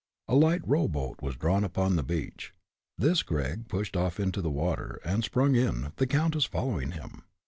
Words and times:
A 0.27 0.33
light 0.33 0.67
row 0.67 0.87
boat 0.87 1.21
was 1.21 1.35
drawn 1.35 1.63
upon 1.63 1.95
the 1.95 2.01
beach. 2.01 2.55
This 2.97 3.21
Gregg 3.21 3.67
pushed 3.67 3.95
off 3.95 4.19
into 4.19 4.41
the 4.41 4.49
water, 4.49 4.99
and 5.05 5.23
sprung 5.23 5.53
in, 5.53 5.93
the 5.97 6.07
countess 6.07 6.45
following 6.45 6.93
him. 6.93 7.21